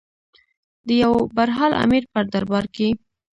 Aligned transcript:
د 0.87 0.89
یو 1.03 1.13
برحال 1.35 1.71
امیر 1.83 2.03
په 2.13 2.19
دربار 2.33 2.65
کې. 2.75 2.87